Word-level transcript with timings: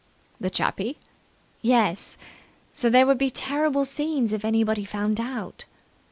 "The 0.39 0.49
chappie?" 0.49 0.97
"Yes. 1.61 2.17
So 2.73 2.89
there 2.89 3.05
would 3.05 3.19
be 3.19 3.29
terrible 3.29 3.85
scenes 3.85 4.33
if 4.33 4.43
anybody 4.43 4.83
found 4.83 5.19
out." 5.19 5.65